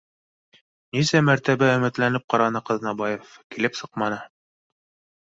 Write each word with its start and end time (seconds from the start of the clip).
Нисә 0.97 1.21
мәртәбә 1.27 1.69
омөтләнеп 1.75 2.27
ҡараны 2.35 2.65
Ҡаҙнабаев, 2.73 3.39
килеп 3.55 3.81
сыҡманы 3.85 4.23